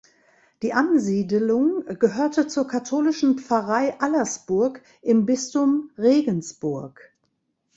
Die 0.63 0.73
Ansiedelung 0.73 1.85
gehörte 1.99 2.47
zur 2.47 2.65
katholischen 2.67 3.37
Pfarrei 3.37 3.99
Allersburg 3.99 4.81
im 5.03 5.27
Bistum 5.27 5.91
Regensburg. 5.95 7.11